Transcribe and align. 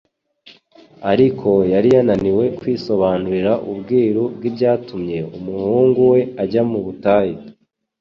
Ariko 1.11 1.49
yari 1.73 1.89
yananiwe 1.95 2.45
kwisobanurira 2.57 3.53
ubwiru 3.71 4.23
bw'ibyatumye 4.35 5.17
umuhungu 5.37 5.99
we 6.11 6.19
ajya 6.43 6.63
mu 6.71 6.79
butayu. 6.85 7.37